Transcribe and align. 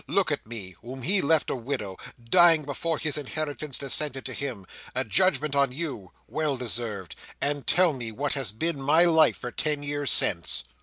Look 0.07 0.31
at 0.31 0.47
me, 0.47 0.71
whom 0.81 1.03
he 1.03 1.21
left 1.21 1.51
a 1.51 1.55
widow, 1.55 1.95
dying 2.19 2.63
before 2.65 2.97
his 2.97 3.19
inheritance 3.19 3.77
descended 3.77 4.25
to 4.25 4.33
him—a 4.33 5.03
judgment 5.03 5.53
on 5.55 5.71
you! 5.71 6.11
well 6.27 6.57
deserved!—and 6.57 7.67
tell 7.67 7.93
me 7.93 8.11
what 8.11 8.33
has 8.33 8.51
been 8.51 8.81
my 8.81 9.05
life 9.05 9.37
for 9.37 9.51
ten 9.51 9.83
years 9.83 10.09
since." 10.09 10.63